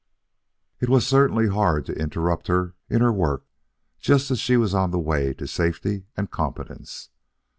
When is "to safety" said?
5.35-6.07